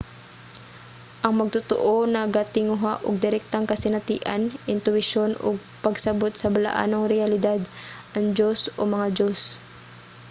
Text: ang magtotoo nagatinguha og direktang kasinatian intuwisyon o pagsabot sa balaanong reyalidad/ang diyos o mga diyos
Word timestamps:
ang 1.25 1.33
magtotoo 1.39 1.95
nagatinguha 2.15 2.93
og 3.07 3.21
direktang 3.23 3.65
kasinatian 3.71 4.43
intuwisyon 4.73 5.31
o 5.47 5.49
pagsabot 5.85 6.33
sa 6.37 6.51
balaanong 6.55 7.09
reyalidad/ang 7.13 8.25
diyos 8.37 8.59
o 8.79 8.81
mga 8.95 9.07
diyos 9.17 9.41